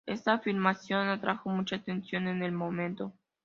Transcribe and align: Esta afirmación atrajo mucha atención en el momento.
Esta 0.07 0.33
afirmación 0.33 1.09
atrajo 1.09 1.51
mucha 1.51 1.75
atención 1.75 2.27
en 2.27 2.41
el 2.41 2.53
momento. 2.53 3.13